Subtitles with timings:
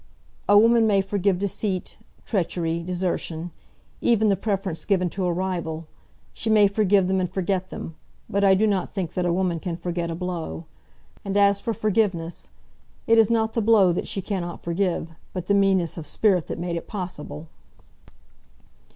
[0.49, 1.95] A woman may forgive deceit,
[2.25, 3.51] treachery, desertion,
[4.01, 5.85] even the preference given to a rival.
[6.33, 7.93] She may forgive them and forget them;
[8.27, 10.65] but I do not think that a woman can forget a blow.
[11.23, 12.49] And as for forgiveness,
[13.05, 16.57] it is not the blow that she cannot forgive, but the meanness of spirit that
[16.57, 17.47] made it possible.